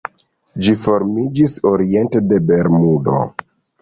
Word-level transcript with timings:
Ĝi 0.67 0.73
formiĝis 0.85 1.57
oriente 1.73 2.23
de 2.33 2.41
Bermudo. 2.49 3.19